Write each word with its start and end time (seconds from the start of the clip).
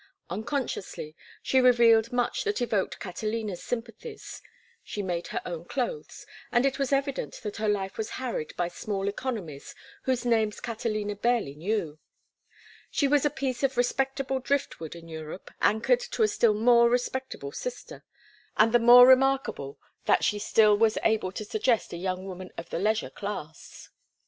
Unconsciously 0.31 1.15
she 1.43 1.61
revealed 1.61 2.11
much 2.11 2.43
that 2.43 2.59
evoked 2.59 2.97
Catalina's 2.99 3.61
sympathies. 3.61 4.41
She 4.83 5.03
made 5.03 5.27
her 5.27 5.43
own 5.45 5.65
clothes, 5.65 6.25
and 6.51 6.65
it 6.65 6.79
was 6.79 6.91
evident 6.91 7.39
that 7.43 7.57
her 7.57 7.69
life 7.69 7.99
was 7.99 8.09
harried 8.17 8.55
by 8.57 8.67
small 8.67 9.07
economies 9.07 9.75
whose 10.01 10.25
names 10.25 10.59
Catalina 10.59 11.15
barely 11.15 11.53
knew. 11.53 11.99
She 12.89 13.07
was 13.07 13.25
a 13.27 13.29
piece 13.29 13.61
of 13.61 13.77
respectable 13.77 14.39
driftwood 14.39 14.95
in 14.95 15.07
Europe 15.07 15.51
anchored 15.61 15.99
to 16.13 16.23
a 16.23 16.27
still 16.27 16.55
more 16.55 16.89
respectable 16.89 17.51
sister, 17.51 18.03
and 18.57 18.73
the 18.73 18.79
more 18.79 19.05
remarkable 19.05 19.77
that 20.05 20.23
she 20.23 20.39
still 20.39 20.75
was 20.75 20.97
able 21.03 21.31
to 21.31 21.45
suggest 21.45 21.93
a 21.93 21.97
young 21.97 22.25
woman 22.25 22.49
of 22.57 22.71
the 22.71 22.79
leisure 22.79 23.11
class. 23.11 23.89